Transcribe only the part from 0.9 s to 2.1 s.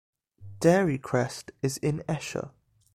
Crest is in